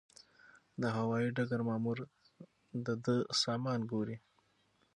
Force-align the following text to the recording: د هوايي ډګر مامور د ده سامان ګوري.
د 0.81 0.83
هوايي 0.97 1.29
ډګر 1.35 1.61
مامور 1.67 1.97
د 2.85 2.87
ده 3.03 3.15
سامان 3.41 3.79
ګوري. 3.91 4.17